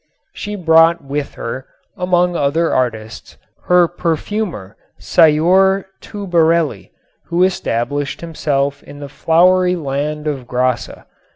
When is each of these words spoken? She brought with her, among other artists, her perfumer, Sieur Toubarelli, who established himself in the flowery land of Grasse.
She 0.33 0.55
brought 0.55 1.03
with 1.05 1.35
her, 1.35 1.67
among 1.95 2.35
other 2.35 2.73
artists, 2.73 3.37
her 3.65 3.87
perfumer, 3.87 4.75
Sieur 4.97 5.85
Toubarelli, 6.01 6.89
who 7.25 7.43
established 7.43 8.19
himself 8.21 8.81
in 8.81 8.97
the 8.99 9.07
flowery 9.07 9.75
land 9.75 10.25
of 10.25 10.47
Grasse. 10.47 10.89